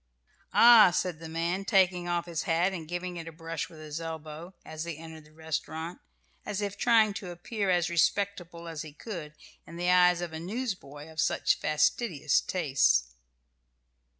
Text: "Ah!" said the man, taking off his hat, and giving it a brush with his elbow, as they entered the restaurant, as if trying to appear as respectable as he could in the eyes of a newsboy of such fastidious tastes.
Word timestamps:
"Ah!" 0.55 0.89
said 0.89 1.19
the 1.19 1.29
man, 1.29 1.63
taking 1.63 2.07
off 2.07 2.25
his 2.25 2.41
hat, 2.49 2.73
and 2.73 2.87
giving 2.87 3.17
it 3.17 3.27
a 3.27 3.31
brush 3.31 3.69
with 3.69 3.79
his 3.79 4.01
elbow, 4.01 4.55
as 4.65 4.83
they 4.83 4.97
entered 4.97 5.25
the 5.25 5.31
restaurant, 5.31 5.99
as 6.43 6.59
if 6.59 6.75
trying 6.75 7.13
to 7.13 7.29
appear 7.29 7.69
as 7.69 7.87
respectable 7.87 8.67
as 8.67 8.81
he 8.81 8.93
could 8.93 9.35
in 9.67 9.75
the 9.75 9.91
eyes 9.91 10.19
of 10.19 10.33
a 10.33 10.39
newsboy 10.39 11.07
of 11.07 11.21
such 11.21 11.59
fastidious 11.59 12.41
tastes. 12.41 13.13